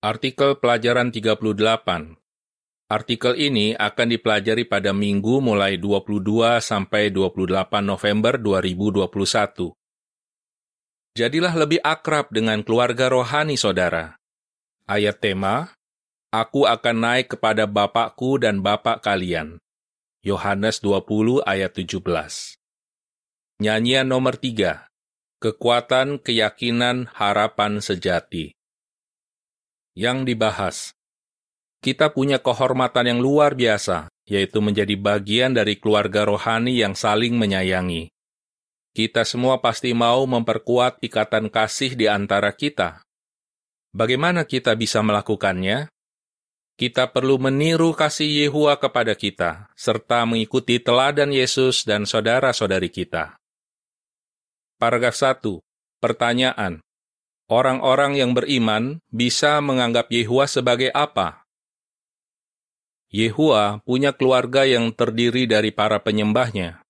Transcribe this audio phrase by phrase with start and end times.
[0.00, 1.44] Artikel pelajaran 38
[2.88, 9.76] Artikel ini akan dipelajari pada minggu mulai 22 sampai 28 November 2021.
[11.12, 14.16] Jadilah lebih akrab dengan keluarga rohani saudara.
[14.88, 15.76] Ayat tema,
[16.32, 19.60] Aku akan naik kepada Bapakku dan Bapak kalian.
[20.24, 22.56] Yohanes 20 ayat 17.
[23.60, 24.88] Nyanyian nomor 3.
[25.44, 28.56] Kekuatan, keyakinan, harapan sejati.
[29.94, 30.76] Yang dibahas.
[31.80, 38.12] Kita punya kehormatan yang luar biasa, yaitu menjadi bagian dari keluarga rohani yang saling menyayangi.
[38.92, 43.00] Kita semua pasti mau memperkuat ikatan kasih di antara kita.
[43.94, 45.90] Bagaimana kita bisa melakukannya?
[46.80, 53.36] kita perlu meniru kasih Yehua kepada kita, serta mengikuti teladan Yesus dan saudara-saudari kita.
[54.80, 55.60] Paragraf 1.
[56.00, 56.80] Pertanyaan.
[57.50, 61.42] Orang-orang yang beriman bisa menganggap Yehua sebagai apa?
[63.10, 66.86] Yehua punya keluarga yang terdiri dari para penyembahnya.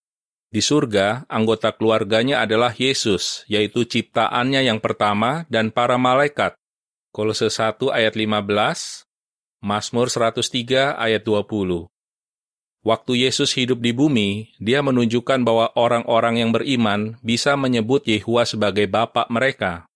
[0.53, 6.53] Di surga, anggota keluarganya adalah Yesus, yaitu ciptaannya yang pertama dan para malaikat.
[7.09, 9.09] Kolose 1 ayat 15,
[9.65, 11.89] Mazmur 103 ayat 20.
[12.85, 18.85] Waktu Yesus hidup di bumi, dia menunjukkan bahwa orang-orang yang beriman bisa menyebut Yehua sebagai
[18.85, 19.90] Bapak mereka.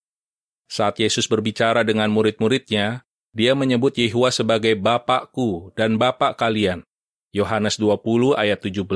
[0.71, 6.87] Saat Yesus berbicara dengan murid-muridnya, dia menyebut Yehua sebagai Bapakku dan Bapak kalian.
[7.35, 8.87] Yohanes 20 ayat 17.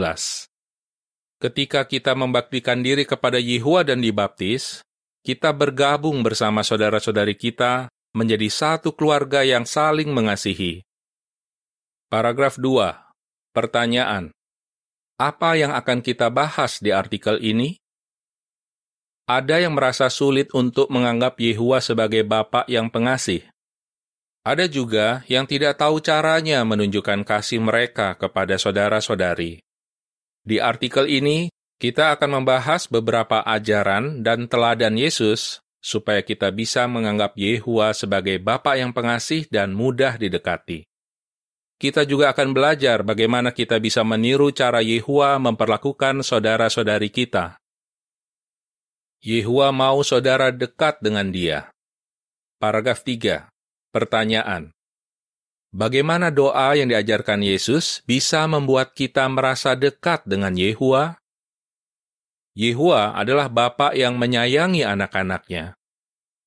[1.43, 4.87] Ketika kita membaktikan diri kepada Yehua dan dibaptis,
[5.27, 10.87] kita bergabung bersama saudara-saudari kita menjadi satu keluarga yang saling mengasihi.
[12.09, 12.95] Paragraf 2.
[13.53, 14.31] Pertanyaan.
[15.19, 17.83] Apa yang akan kita bahas di artikel ini?
[19.29, 23.45] Ada yang merasa sulit untuk menganggap Yehua sebagai Bapak yang pengasih.
[24.41, 29.61] Ada juga yang tidak tahu caranya menunjukkan kasih mereka kepada saudara-saudari.
[30.41, 37.37] Di artikel ini, kita akan membahas beberapa ajaran dan teladan Yesus supaya kita bisa menganggap
[37.37, 40.89] Yehua sebagai Bapa yang pengasih dan mudah didekati.
[41.77, 47.61] Kita juga akan belajar bagaimana kita bisa meniru cara Yehua memperlakukan saudara-saudari kita.
[49.19, 51.75] Yehua mau saudara dekat dengan dia.
[52.63, 53.51] Paragraf 3.
[53.91, 54.71] Pertanyaan.
[55.75, 61.19] Bagaimana doa yang diajarkan Yesus bisa membuat kita merasa dekat dengan Yehua?
[62.55, 65.75] Yehua adalah Bapak yang menyayangi anak-anaknya.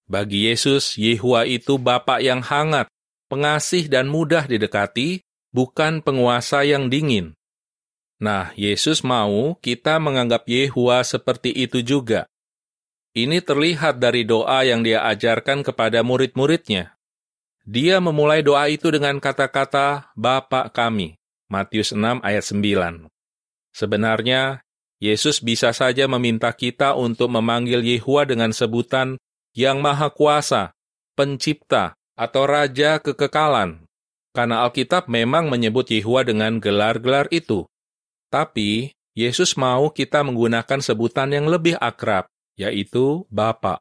[0.07, 2.87] Bagi Yesus, Yehua itu Bapak yang hangat,
[3.27, 5.19] pengasih dan mudah didekati,
[5.51, 7.35] bukan penguasa yang dingin.
[8.23, 12.30] Nah, Yesus mau kita menganggap Yehua seperti itu juga.
[13.11, 16.95] Ini terlihat dari doa yang dia ajarkan kepada murid-muridnya.
[17.67, 21.19] Dia memulai doa itu dengan kata-kata Bapak kami,
[21.51, 23.11] Matius 6 ayat 9.
[23.75, 24.63] Sebenarnya,
[25.03, 29.19] Yesus bisa saja meminta kita untuk memanggil Yehua dengan sebutan
[29.51, 30.72] yang maha kuasa,
[31.19, 33.83] pencipta, atau raja kekekalan.
[34.31, 37.67] Karena Alkitab memang menyebut Yehua dengan gelar-gelar itu.
[38.31, 43.79] Tapi, Yesus mau kita menggunakan sebutan yang lebih akrab, yaitu Bapa.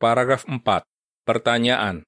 [0.00, 0.84] Paragraf 4.
[1.24, 2.04] Pertanyaan.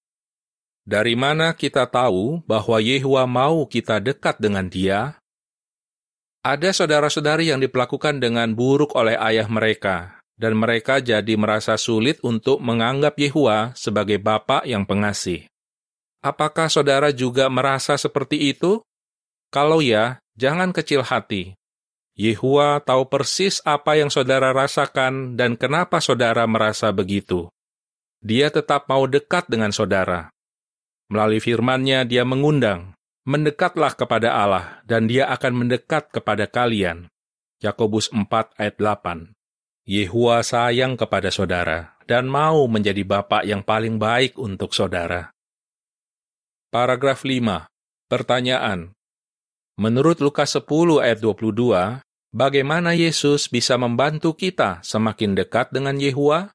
[0.87, 5.19] Dari mana kita tahu bahwa Yehua mau kita dekat dengan dia?
[6.47, 12.63] Ada saudara-saudari yang diperlakukan dengan buruk oleh ayah mereka, dan mereka jadi merasa sulit untuk
[12.63, 15.51] menganggap Yehua sebagai Bapak yang pengasih.
[16.23, 18.79] Apakah saudara juga merasa seperti itu?
[19.51, 21.59] Kalau ya, jangan kecil hati.
[22.17, 27.53] Yehua tahu persis apa yang saudara rasakan dan kenapa saudara merasa begitu.
[28.25, 30.33] Dia tetap mau dekat dengan saudara.
[31.13, 32.97] Melalui firman-Nya dia mengundang,
[33.29, 37.13] mendekatlah kepada Allah dan dia akan mendekat kepada kalian.
[37.61, 38.25] Yakobus 4
[38.61, 39.33] ayat 8
[39.87, 45.31] Yehua sayang kepada saudara dan mau menjadi bapak yang paling baik untuk saudara.
[46.73, 47.69] Paragraf 5.
[48.11, 48.97] Pertanyaan.
[49.77, 52.01] Menurut Lukas 10 ayat 22,
[52.37, 56.53] bagaimana Yesus bisa membantu kita semakin dekat dengan Yehua?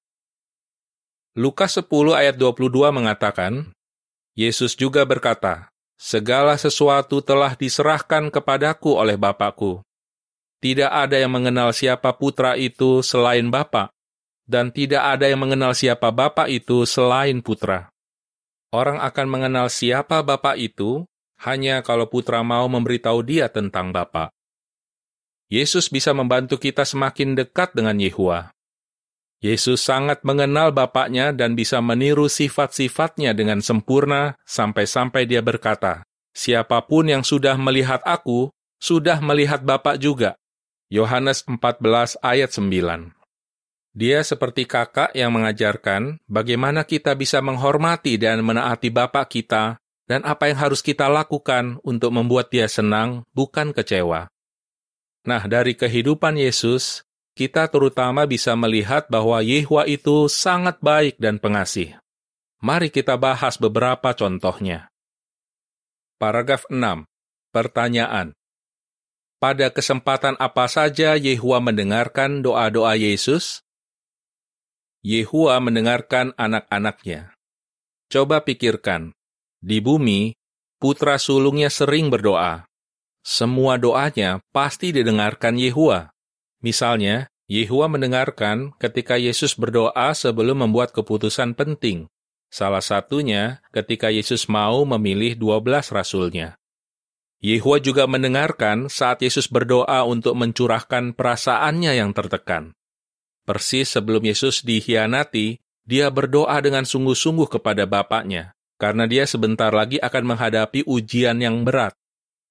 [1.33, 3.73] Lukas 10 ayat 22 mengatakan,
[4.37, 9.85] Yesus juga berkata, Segala sesuatu telah diserahkan kepadaku oleh Bapakku.
[10.61, 13.93] Tidak ada yang mengenal siapa putra itu selain Bapa,
[14.49, 17.93] dan tidak ada yang mengenal siapa Bapa itu selain putra.
[18.73, 21.05] Orang akan mengenal siapa Bapa itu
[21.45, 24.33] hanya kalau putra mau memberitahu dia tentang Bapa.
[25.51, 28.55] Yesus bisa membantu kita semakin dekat dengan Yehua.
[29.43, 37.11] Yesus sangat mengenal Bapaknya dan bisa meniru sifat-sifatnya dengan sempurna sampai-sampai dia berkata, Siapa pun
[37.11, 38.47] yang sudah melihat aku,
[38.79, 40.39] sudah melihat Bapak juga.
[40.87, 43.11] Yohanes 14 ayat 9
[43.91, 50.47] Dia seperti kakak yang mengajarkan bagaimana kita bisa menghormati dan menaati Bapak kita dan apa
[50.47, 54.31] yang harus kita lakukan untuk membuat dia senang, bukan kecewa.
[55.21, 57.05] Nah, dari kehidupan Yesus,
[57.37, 61.97] kita terutama bisa melihat bahwa Yehua itu sangat baik dan pengasih.
[62.61, 64.89] Mari kita bahas beberapa contohnya.
[66.21, 67.05] Paragraf 6.
[67.49, 68.37] Pertanyaan.
[69.41, 73.65] Pada kesempatan apa saja Yehua mendengarkan doa-doa Yesus?
[75.01, 77.33] Yehua mendengarkan anak-anaknya.
[78.05, 79.17] Coba pikirkan,
[79.57, 80.37] di bumi,
[80.77, 82.69] putra sulungnya sering berdoa.
[83.21, 86.09] Semua doanya pasti didengarkan Yehua.
[86.65, 92.09] Misalnya, Yehua mendengarkan ketika Yesus berdoa sebelum membuat keputusan penting.
[92.49, 96.57] Salah satunya ketika Yesus mau memilih 12 rasulnya.
[97.41, 102.77] Yehua juga mendengarkan saat Yesus berdoa untuk mencurahkan perasaannya yang tertekan.
[103.45, 110.23] Persis sebelum Yesus dikhianati, dia berdoa dengan sungguh-sungguh kepada Bapaknya, karena dia sebentar lagi akan
[110.33, 111.97] menghadapi ujian yang berat.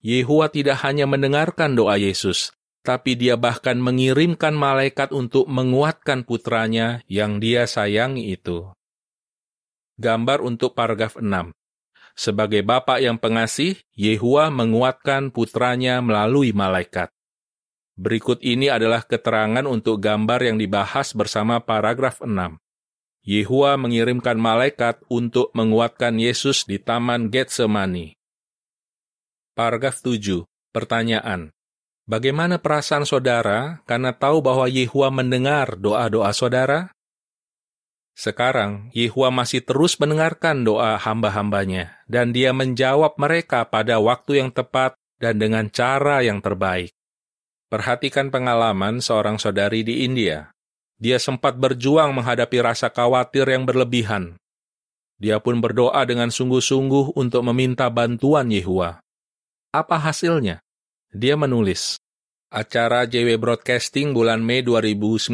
[0.01, 7.37] Yehua tidak hanya mendengarkan doa Yesus, tapi dia bahkan mengirimkan malaikat untuk menguatkan putranya yang
[7.37, 8.73] dia sayangi itu.
[10.01, 11.53] Gambar untuk paragraf 6.
[12.17, 17.13] Sebagai bapak yang pengasih, Yehua menguatkan putranya melalui malaikat.
[18.01, 22.57] Berikut ini adalah keterangan untuk gambar yang dibahas bersama paragraf 6.
[23.21, 28.20] Yehua mengirimkan malaikat untuk menguatkan Yesus di Taman Getsemani.
[29.61, 30.49] Paragraf 7.
[30.73, 31.53] Pertanyaan.
[32.09, 36.89] Bagaimana perasaan saudara karena tahu bahwa Yehua mendengar doa-doa saudara?
[38.17, 44.97] Sekarang, Yehua masih terus mendengarkan doa hamba-hambanya, dan dia menjawab mereka pada waktu yang tepat
[45.21, 46.97] dan dengan cara yang terbaik.
[47.69, 50.57] Perhatikan pengalaman seorang saudari di India.
[50.97, 54.41] Dia sempat berjuang menghadapi rasa khawatir yang berlebihan.
[55.21, 59.05] Dia pun berdoa dengan sungguh-sungguh untuk meminta bantuan Yehua.
[59.71, 60.67] Apa hasilnya?
[61.15, 61.95] Dia menulis,
[62.51, 65.31] acara JW Broadcasting bulan Mei 2019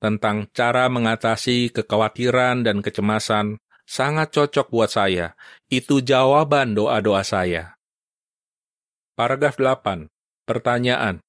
[0.00, 5.36] tentang cara mengatasi kekhawatiran dan kecemasan sangat cocok buat saya.
[5.68, 7.76] Itu jawaban doa-doa saya.
[9.12, 10.08] Paragraf 8.
[10.48, 11.20] Pertanyaan.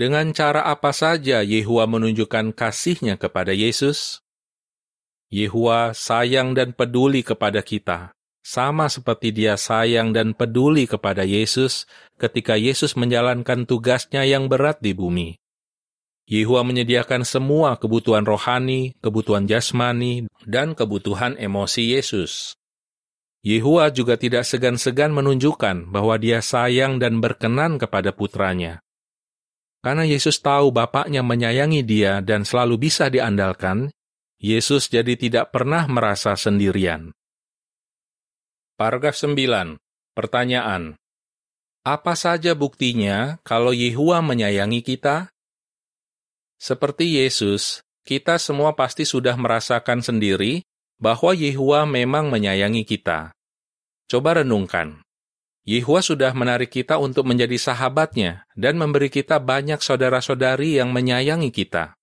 [0.00, 4.24] Dengan cara apa saja Yehua menunjukkan kasihnya kepada Yesus?
[5.28, 8.13] Yehua sayang dan peduli kepada kita
[8.44, 11.88] sama seperti dia sayang dan peduli kepada Yesus
[12.20, 15.40] ketika Yesus menjalankan tugasnya yang berat di bumi.
[16.28, 22.56] Yehua menyediakan semua kebutuhan rohani, kebutuhan jasmani, dan kebutuhan emosi Yesus.
[23.44, 28.80] Yehua juga tidak segan-segan menunjukkan bahwa dia sayang dan berkenan kepada putranya.
[29.84, 33.92] Karena Yesus tahu Bapaknya menyayangi dia dan selalu bisa diandalkan,
[34.40, 37.12] Yesus jadi tidak pernah merasa sendirian.
[38.74, 39.78] Paragraf 9.
[40.18, 40.98] Pertanyaan.
[41.86, 45.30] Apa saja buktinya kalau Yehua menyayangi kita?
[46.58, 50.66] Seperti Yesus, kita semua pasti sudah merasakan sendiri
[50.98, 53.30] bahwa Yehua memang menyayangi kita.
[54.10, 55.06] Coba renungkan.
[55.62, 61.94] Yehua sudah menarik kita untuk menjadi sahabatnya dan memberi kita banyak saudara-saudari yang menyayangi kita.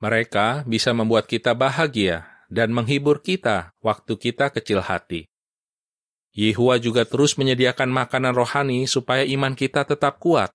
[0.00, 5.28] Mereka bisa membuat kita bahagia dan menghibur kita waktu kita kecil hati.
[6.32, 10.48] Yehua juga terus menyediakan makanan rohani supaya iman kita tetap kuat.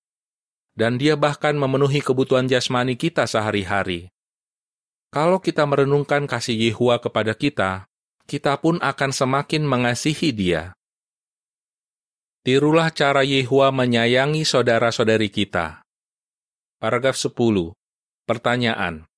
[0.77, 4.09] Dan dia bahkan memenuhi kebutuhan jasmani kita sehari-hari.
[5.09, 7.89] Kalau kita merenungkan kasih Yehua kepada kita,
[8.29, 10.77] kita pun akan semakin mengasihi dia.
[12.45, 15.81] Tirulah cara Yehua menyayangi saudara-saudari kita.
[16.77, 17.73] Paragraf 10.
[18.29, 19.09] Pertanyaan.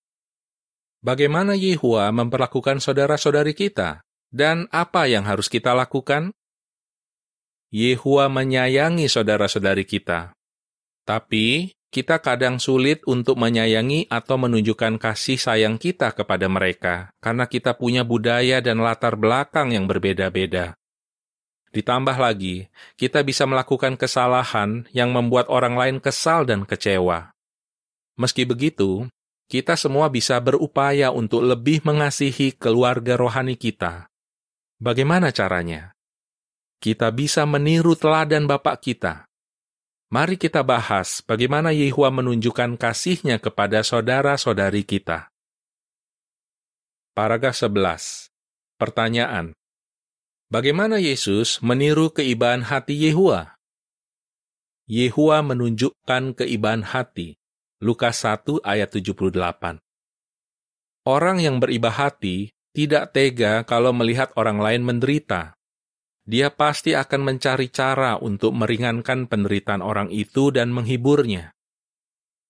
[1.03, 4.03] Bagaimana Yehua memperlakukan saudara-saudari kita?
[4.29, 6.31] Dan apa yang harus kita lakukan?
[7.69, 10.33] Yehua menyayangi saudara-saudari kita.
[11.05, 17.73] Tapi, kita kadang sulit untuk menyayangi atau menunjukkan kasih sayang kita kepada mereka, karena kita
[17.77, 20.77] punya budaya dan latar belakang yang berbeda-beda.
[21.69, 27.33] Ditambah lagi, kita bisa melakukan kesalahan yang membuat orang lain kesal dan kecewa.
[28.17, 29.05] Meski begitu,
[29.49, 34.09] kita semua bisa berupaya untuk lebih mengasihi keluarga rohani kita.
[34.81, 35.93] Bagaimana caranya?
[36.79, 39.27] Kita bisa meniru teladan Bapak kita.
[40.09, 45.27] Mari kita bahas bagaimana Yehua menunjukkan kasihnya kepada saudara-saudari kita.
[47.13, 48.31] Paragraf 11.
[48.79, 49.51] Pertanyaan.
[50.49, 53.59] Bagaimana Yesus meniru keibahan hati Yehua?
[54.89, 57.37] Yehua menunjukkan keibahan hati.
[57.83, 59.83] Lukas 1 ayat 78.
[61.05, 65.58] Orang yang beribah hati tidak tega kalau melihat orang lain menderita.
[66.29, 71.57] Dia pasti akan mencari cara untuk meringankan penderitaan orang itu dan menghiburnya.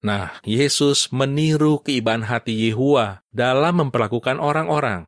[0.03, 5.07] Nah, Yesus meniru keibahan hati Yehua dalam memperlakukan orang-orang.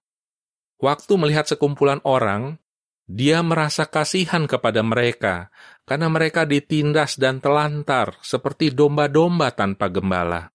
[0.79, 2.63] Waktu melihat sekumpulan orang,
[3.11, 5.51] dia merasa kasihan kepada mereka
[5.83, 10.47] karena mereka ditindas dan telantar seperti domba-domba tanpa gembala.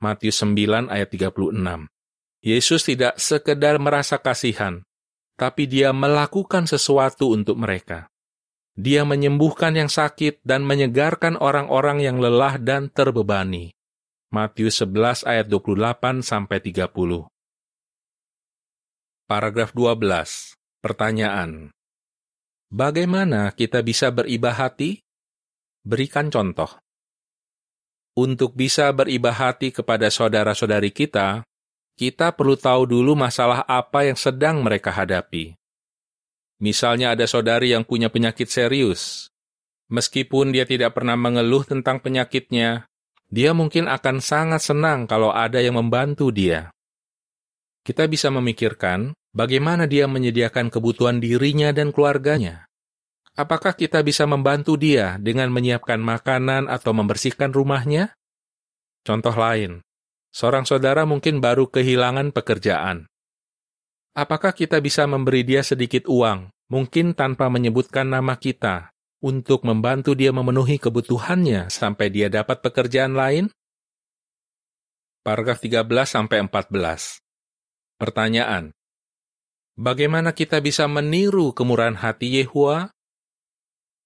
[0.00, 1.92] Matius 9 ayat 36.
[2.40, 4.80] Yesus tidak sekedar merasa kasihan,
[5.34, 8.06] tapi dia melakukan sesuatu untuk mereka.
[8.74, 13.70] Dia menyembuhkan yang sakit dan menyegarkan orang-orang yang lelah dan terbebani.
[14.34, 17.30] Matius 11 ayat 28 sampai 30.
[19.30, 20.58] Paragraf 12.
[20.82, 21.70] Pertanyaan.
[22.74, 24.98] Bagaimana kita bisa beribah hati?
[25.86, 26.82] Berikan contoh.
[28.18, 31.46] Untuk bisa beribah hati kepada saudara-saudari kita,
[31.94, 35.54] kita perlu tahu dulu masalah apa yang sedang mereka hadapi.
[36.58, 39.30] Misalnya ada saudari yang punya penyakit serius.
[39.90, 42.88] Meskipun dia tidak pernah mengeluh tentang penyakitnya,
[43.30, 46.74] dia mungkin akan sangat senang kalau ada yang membantu dia.
[47.84, 52.64] Kita bisa memikirkan bagaimana dia menyediakan kebutuhan dirinya dan keluarganya.
[53.34, 58.14] Apakah kita bisa membantu dia dengan menyiapkan makanan atau membersihkan rumahnya?
[59.04, 59.82] Contoh lain,
[60.34, 63.06] seorang saudara mungkin baru kehilangan pekerjaan.
[64.18, 68.90] Apakah kita bisa memberi dia sedikit uang, mungkin tanpa menyebutkan nama kita,
[69.22, 73.48] untuk membantu dia memenuhi kebutuhannya sampai dia dapat pekerjaan lain?
[75.24, 76.44] Paragraf 13-14
[77.96, 78.76] Pertanyaan
[79.74, 82.92] Bagaimana kita bisa meniru kemurahan hati Yehua?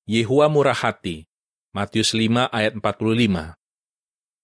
[0.06, 1.26] Yehua murah hati.
[1.74, 3.57] Matius 5 ayat 45.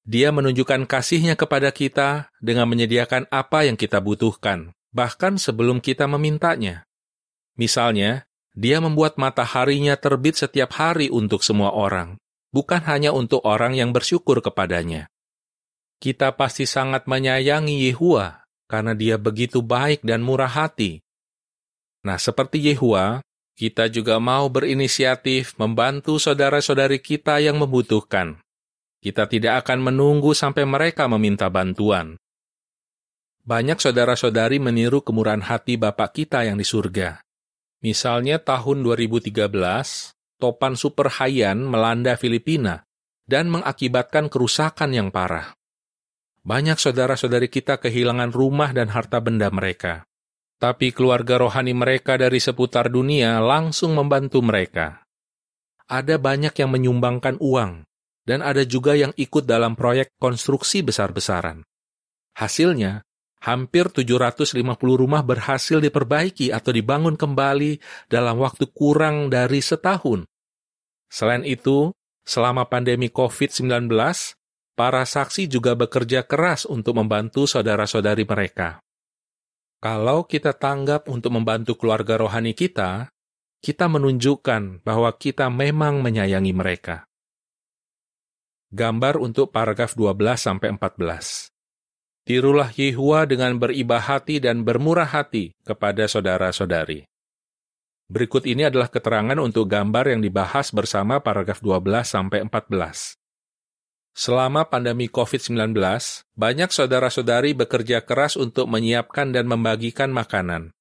[0.05, 6.85] Dia menunjukkan kasihnya kepada kita dengan menyediakan apa yang kita butuhkan, bahkan sebelum kita memintanya.
[7.57, 12.21] Misalnya, dia membuat mataharinya terbit setiap hari untuk semua orang,
[12.53, 15.09] bukan hanya untuk orang yang bersyukur kepadanya.
[16.05, 21.01] Kita pasti sangat menyayangi Yehua karena dia begitu baik dan murah hati.
[22.05, 23.25] Nah, seperti Yehua,
[23.57, 28.44] kita juga mau berinisiatif membantu saudara-saudari kita yang membutuhkan.
[29.05, 32.17] Kita tidak akan menunggu sampai mereka meminta bantuan.
[33.45, 37.21] Banyak saudara-saudari meniru kemurahan hati Bapak kita yang di surga.
[37.85, 39.45] Misalnya tahun 2013,
[40.41, 42.89] topan super Haiyan melanda Filipina
[43.29, 45.53] dan mengakibatkan kerusakan yang parah.
[46.41, 50.09] Banyak saudara-saudari kita kehilangan rumah dan harta benda mereka.
[50.57, 55.05] Tapi keluarga rohani mereka dari seputar dunia langsung membantu mereka.
[55.93, 57.85] Ada banyak yang menyumbangkan uang,
[58.25, 61.65] dan ada juga yang ikut dalam proyek konstruksi besar-besaran.
[62.35, 63.05] Hasilnya,
[63.45, 64.57] hampir 750
[64.97, 67.79] rumah berhasil diperbaiki atau dibangun kembali
[68.09, 70.25] dalam waktu kurang dari setahun.
[71.13, 71.93] Selain itu,
[72.25, 73.93] selama pandemi COVID-19,
[74.75, 78.83] para saksi juga bekerja keras untuk membantu saudara-saudari mereka.
[79.79, 83.13] Kalau kita tanggap untuk membantu keluarga rohani kita,
[83.61, 87.05] kita menunjukkan bahwa kita memang menyayangi mereka.
[88.75, 90.67] Gambar untuk paragraf 12-14
[92.27, 97.07] Tirulah Yehua dengan beribah hati dan bermurah hati kepada saudara-saudari.
[98.11, 103.15] Berikut ini adalah keterangan untuk gambar yang dibahas bersama paragraf 12-14.
[104.11, 105.79] Selama pandemi COVID-19,
[106.35, 110.75] banyak saudara-saudari bekerja keras untuk menyiapkan dan membagikan makanan.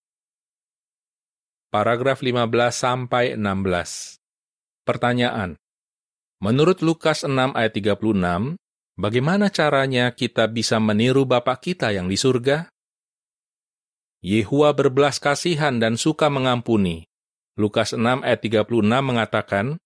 [1.70, 3.38] Paragraf 15-16
[4.82, 5.62] Pertanyaan
[6.44, 8.60] Menurut Lukas 6 ayat 36,
[9.00, 12.68] Bagaimana caranya kita bisa meniru Bapak kita yang di surga?
[14.20, 17.08] Yehua berbelas kasihan dan suka mengampuni.
[17.56, 18.70] Lukas 6 ayat 36
[19.00, 19.80] mengatakan,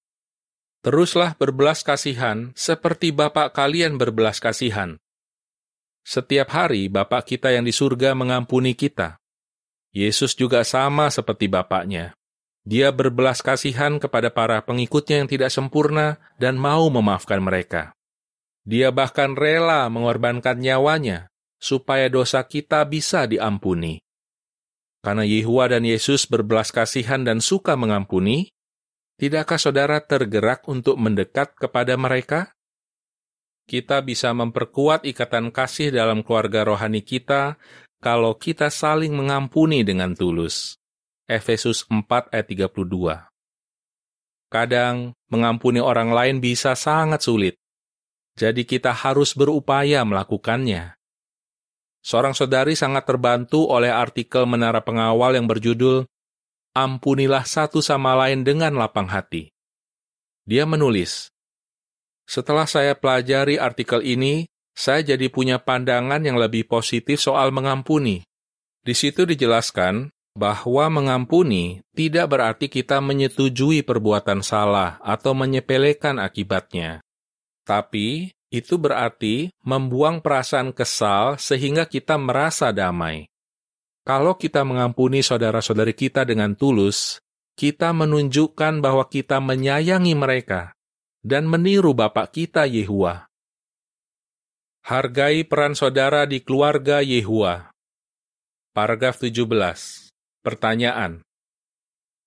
[0.81, 4.97] Teruslah berbelas kasihan seperti Bapak kalian berbelas kasihan.
[6.01, 9.21] Setiap hari Bapak kita yang di surga mengampuni kita.
[9.93, 12.17] Yesus juga sama seperti Bapaknya.
[12.67, 17.95] Dia berbelas kasihan kepada para pengikutnya yang tidak sempurna dan mau memaafkan mereka.
[18.67, 21.31] Dia bahkan rela mengorbankan nyawanya
[21.63, 24.03] supaya dosa kita bisa diampuni.
[24.99, 28.51] Karena Yehua dan Yesus berbelas kasihan dan suka mengampuni,
[29.15, 32.51] tidakkah saudara tergerak untuk mendekat kepada mereka?
[33.63, 37.55] Kita bisa memperkuat ikatan kasih dalam keluarga rohani kita
[38.03, 40.75] kalau kita saling mengampuni dengan tulus.
[41.27, 43.27] Efesus 4 ayat 32.
[44.47, 47.59] Kadang mengampuni orang lain bisa sangat sulit.
[48.39, 50.95] Jadi kita harus berupaya melakukannya.
[51.99, 56.07] Seorang saudari sangat terbantu oleh artikel Menara Pengawal yang berjudul
[56.71, 59.51] Ampunilah satu sama lain dengan lapang hati.
[60.47, 61.27] Dia menulis,
[62.23, 68.23] Setelah saya pelajari artikel ini, saya jadi punya pandangan yang lebih positif soal mengampuni.
[68.79, 70.07] Di situ dijelaskan
[70.37, 77.01] bahwa mengampuni tidak berarti kita menyetujui perbuatan salah atau menyepelekan akibatnya.
[77.65, 83.25] Tapi itu berarti membuang perasaan kesal sehingga kita merasa damai.
[84.05, 87.19] Kalau kita mengampuni saudara-saudari kita dengan tulus,
[87.57, 90.77] kita menunjukkan bahwa kita menyayangi mereka
[91.25, 93.27] dan meniru Bapak kita Yehua.
[94.87, 97.75] Hargai peran saudara di keluarga Yehua.
[98.71, 100.06] Paragraf 17.
[100.47, 101.27] Pertanyaan.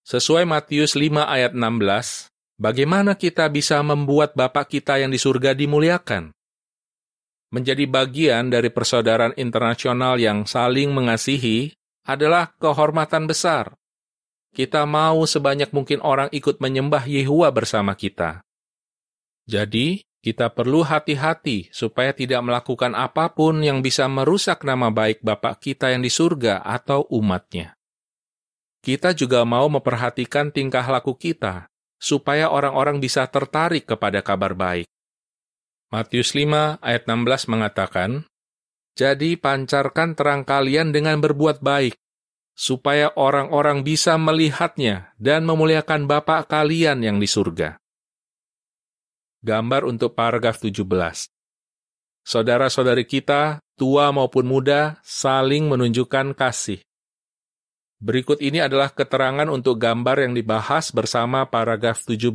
[0.04, 2.28] Sesuai Matius 5 ayat 16,
[2.60, 6.28] bagaimana kita bisa membuat Bapak kita yang di surga dimuliakan?
[7.48, 11.72] Menjadi bagian dari persaudaraan internasional yang saling mengasihi
[12.04, 13.72] adalah kehormatan besar.
[14.52, 18.44] Kita mau sebanyak mungkin orang ikut menyembah Yehua bersama kita.
[19.48, 25.64] Jadi, kita perlu hati-hati supaya tidak melakukan apa pun yang bisa merusak nama baik Bapak
[25.64, 27.79] kita yang di surga atau umatnya.
[28.80, 31.68] Kita juga mau memperhatikan tingkah laku kita,
[32.00, 34.88] supaya orang-orang bisa tertarik kepada kabar baik.
[35.92, 38.24] Matius 5 ayat 16 mengatakan,
[38.96, 41.92] Jadi pancarkan terang kalian dengan berbuat baik,
[42.56, 47.76] supaya orang-orang bisa melihatnya dan memuliakan Bapa kalian yang di surga.
[49.40, 50.84] Gambar untuk paragraf 17.
[52.20, 56.84] Saudara-saudari kita, tua maupun muda, saling menunjukkan kasih.
[58.00, 62.32] Berikut ini adalah keterangan untuk gambar yang dibahas bersama paragraf 17.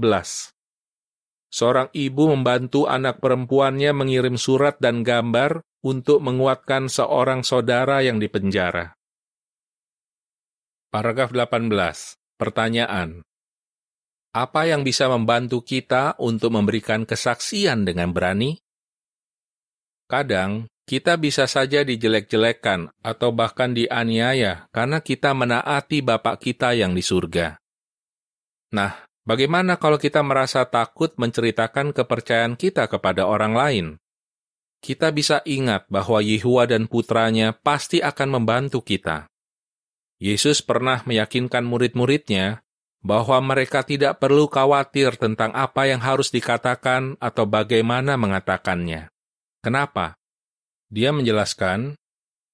[1.49, 8.93] Seorang ibu membantu anak perempuannya mengirim surat dan gambar untuk menguatkan seorang saudara yang dipenjara.
[10.93, 11.73] Paragraf 18.
[12.37, 13.25] Pertanyaan
[14.35, 18.59] apa yang bisa membantu kita untuk memberikan kesaksian dengan berani?
[20.11, 27.01] Kadang, kita bisa saja dijelek-jelekan atau bahkan dianiaya karena kita menaati Bapak kita yang di
[27.01, 27.57] surga.
[28.69, 28.93] Nah,
[29.25, 33.85] bagaimana kalau kita merasa takut menceritakan kepercayaan kita kepada orang lain?
[34.77, 39.25] Kita bisa ingat bahwa Yehua dan putranya pasti akan membantu kita.
[40.21, 42.61] Yesus pernah meyakinkan murid-muridnya
[43.01, 49.09] bahwa mereka tidak perlu khawatir tentang apa yang harus dikatakan atau bagaimana mengatakannya.
[49.65, 50.21] Kenapa?
[50.95, 51.99] Dia menjelaskan,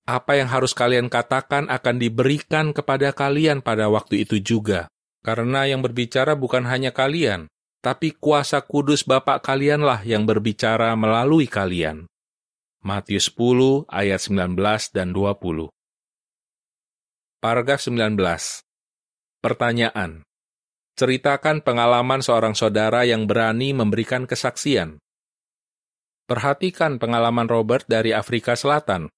[0.10, 4.90] apa yang harus kalian katakan akan diberikan kepada kalian pada waktu itu juga,
[5.22, 7.46] karena yang berbicara bukan hanya kalian,
[7.86, 12.10] tapi kuasa kudus Bapak kalianlah yang berbicara melalui kalian.
[12.82, 14.58] Matius 10 ayat 19
[14.90, 15.70] dan 20.
[17.38, 18.18] Paragraf 19.
[19.38, 20.26] Pertanyaan.
[20.98, 24.98] Ceritakan pengalaman seorang saudara yang berani memberikan kesaksian.
[26.32, 29.12] Perhatikan pengalaman Robert dari Afrika Selatan.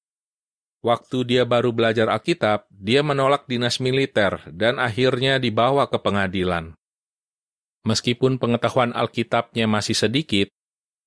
[0.82, 6.74] Waktu dia baru belajar Alkitab, dia menolak dinas militer dan akhirnya dibawa ke pengadilan.
[7.86, 10.50] Meskipun pengetahuan Alkitabnya masih sedikit,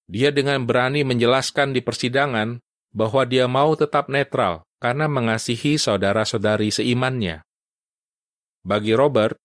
[0.06, 2.62] dia dengan berani menjelaskan di persidangan
[2.94, 7.42] bahwa dia mau tetap netral karena mengasihi saudara-saudari seimannya.
[8.62, 9.42] Bagi Robert,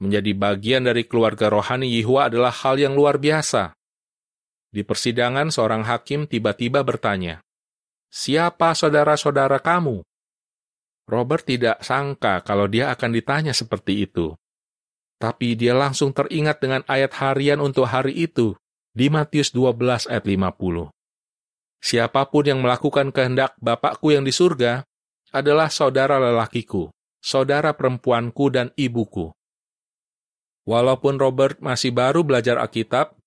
[0.00, 3.76] Menjadi bagian dari keluarga rohani Yehua adalah hal yang luar biasa.
[4.70, 7.42] Di persidangan, seorang hakim tiba-tiba bertanya,
[8.10, 10.02] Siapa saudara-saudara kamu?
[11.06, 14.34] Robert tidak sangka kalau dia akan ditanya seperti itu.
[15.18, 18.58] Tapi dia langsung teringat dengan ayat harian untuk hari itu
[18.90, 20.90] di Matius 12 ayat 50.
[21.78, 24.82] Siapa pun yang melakukan kehendak Bapakku yang di surga
[25.30, 26.90] adalah saudara lelakiku,
[27.22, 29.30] saudara perempuanku dan ibuku.
[30.66, 33.19] Walaupun Robert masih baru belajar Alkitab,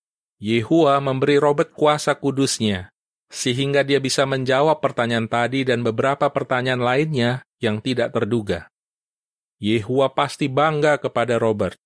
[0.44, 2.92] Yehua memberi Robert kuasa kudusnya,
[3.32, 8.68] sehingga dia bisa menjawab pertanyaan tadi dan beberapa pertanyaan lainnya yang tidak terduga.
[9.56, 11.80] Yehua pasti bangga kepada Robert,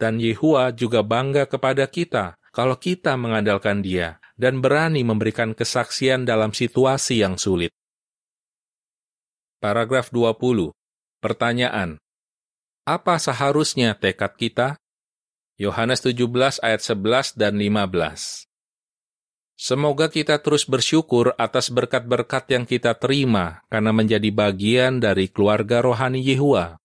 [0.00, 6.56] dan Yehua juga bangga kepada kita kalau kita mengandalkan dia dan berani memberikan kesaksian dalam
[6.56, 7.68] situasi yang sulit.
[9.60, 10.72] Paragraf 20.
[11.20, 12.00] Pertanyaan.
[12.88, 14.80] Apa seharusnya tekad kita?
[15.60, 18.48] Yohanes 17 ayat 11 dan 15.
[19.60, 26.24] Semoga kita terus bersyukur atas berkat-berkat yang kita terima karena menjadi bagian dari keluarga rohani
[26.24, 26.80] Yehua.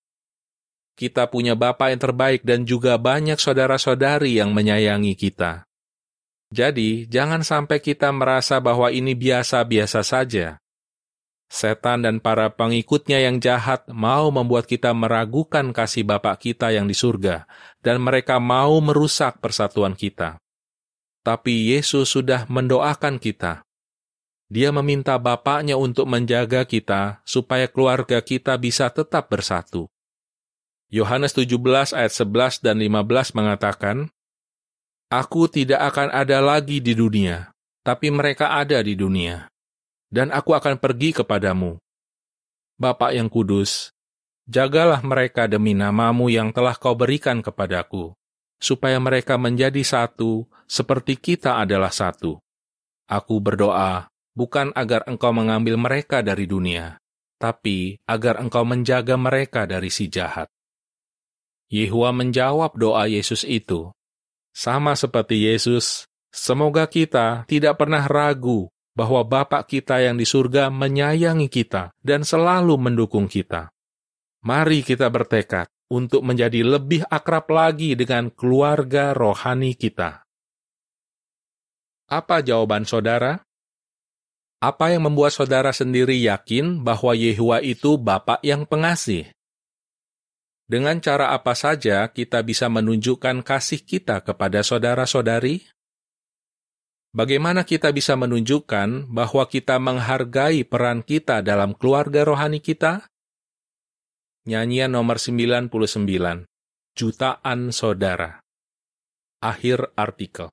[0.99, 5.63] Kita punya Bapa yang terbaik dan juga banyak saudara-saudari yang menyayangi kita.
[6.51, 10.59] Jadi, jangan sampai kita merasa bahwa ini biasa-biasa saja.
[11.55, 16.91] Setan dan para pengikutnya yang jahat mau membuat kita meragukan kasih Bapa kita yang di
[16.91, 17.47] surga,
[17.79, 20.35] dan mereka mau merusak persatuan kita
[21.25, 23.65] tapi Yesus sudah mendoakan kita.
[24.45, 29.89] Dia meminta Bapaknya untuk menjaga kita supaya keluarga kita bisa tetap bersatu.
[30.93, 34.13] Yohanes 17 ayat 11 dan 15 mengatakan,
[35.09, 37.49] Aku tidak akan ada lagi di dunia,
[37.81, 39.49] tapi mereka ada di dunia.
[40.15, 41.75] Dan aku akan pergi kepadamu.
[42.79, 43.91] Bapak yang kudus,
[44.47, 48.15] jagalah mereka demi namamu yang telah kau berikan kepadaku
[48.55, 52.39] supaya mereka menjadi satu seperti kita adalah satu.
[53.11, 56.95] Aku berdoa bukan agar engkau mengambil mereka dari dunia,
[57.35, 60.47] tapi agar engkau menjaga mereka dari si jahat.
[61.67, 63.91] Yehua menjawab doa Yesus itu.
[64.55, 71.51] Sama seperti Yesus, semoga kita tidak pernah ragu bahwa Bapak kita yang di surga menyayangi
[71.51, 73.69] kita dan selalu mendukung kita.
[74.41, 80.23] Mari kita bertekad untuk menjadi lebih akrab lagi dengan keluarga rohani kita.
[82.07, 83.43] Apa jawaban saudara?
[84.63, 89.29] Apa yang membuat saudara sendiri yakin bahwa Yehua itu Bapak yang pengasih?
[90.65, 95.74] Dengan cara apa saja kita bisa menunjukkan kasih kita kepada saudara-saudari?
[97.15, 103.07] Bagaimana kita bisa menunjukkan bahwa kita menghargai peran kita dalam keluarga rohani kita?
[104.43, 105.71] Nyanyian nomor 99,
[106.91, 108.43] Jutaan Saudara.
[109.39, 110.51] Akhir artikel.